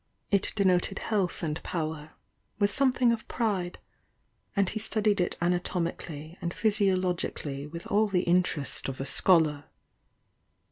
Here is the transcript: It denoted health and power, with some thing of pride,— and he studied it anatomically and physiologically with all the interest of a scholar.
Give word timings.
It 0.31 0.51
denoted 0.55 0.97
health 0.97 1.43
and 1.43 1.61
power, 1.61 2.13
with 2.57 2.71
some 2.71 2.91
thing 2.91 3.11
of 3.11 3.27
pride,— 3.27 3.77
and 4.55 4.67
he 4.67 4.79
studied 4.79 5.21
it 5.21 5.37
anatomically 5.39 6.39
and 6.41 6.55
physiologically 6.55 7.67
with 7.67 7.85
all 7.85 8.07
the 8.07 8.23
interest 8.23 8.89
of 8.89 8.99
a 8.99 9.05
scholar. 9.05 9.65